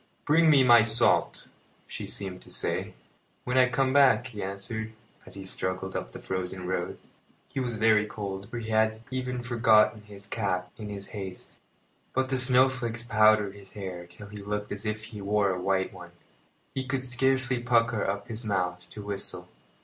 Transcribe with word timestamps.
"Bring 0.25 0.49
me 0.49 0.63
my 0.63 0.81
salt," 0.81 1.45
she 1.85 2.07
seemed 2.07 2.41
to 2.41 2.49
say. 2.49 2.95
"When 3.43 3.55
I 3.55 3.69
come 3.69 3.93
back," 3.93 4.25
he 4.25 4.41
answered, 4.41 4.93
as 5.27 5.35
he 5.35 5.45
struggled 5.45 5.95
up 5.95 6.11
the 6.11 6.17
frozen 6.19 6.65
road. 6.65 6.97
He 7.49 7.59
was 7.59 7.75
very 7.75 8.07
cold, 8.07 8.49
for 8.49 8.57
he 8.57 8.71
had 8.71 9.03
even 9.11 9.43
forgotten 9.43 10.01
his 10.01 10.25
cap 10.25 10.71
in 10.75 10.89
his 10.89 11.09
haste; 11.09 11.55
but 12.15 12.29
the 12.29 12.39
snowflakes 12.39 13.03
powdered 13.03 13.53
his 13.53 13.73
hair 13.73 14.07
till 14.07 14.25
he 14.29 14.37
looked 14.41 14.71
as 14.71 14.87
if 14.87 15.03
he 15.03 15.21
wore 15.21 15.51
a 15.51 15.61
white 15.61 15.93
one. 15.93 16.13
He 16.73 16.83
could 16.83 17.05
scarcely 17.05 17.61
pucker 17.61 18.03
up 18.03 18.27
his 18.27 18.43
mouth 18.43 18.89
to 18.89 19.03
whistle. 19.03 19.49